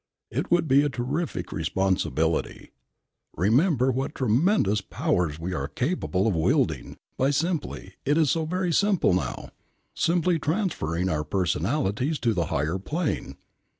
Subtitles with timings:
[0.31, 2.71] It would be a terrific responsibility.
[3.37, 8.73] Remember what tremendous powers we are capable of wielding by simply it is so very
[8.73, 9.51] simple now
[9.93, 13.35] simply transferring our personalities to the higher plane.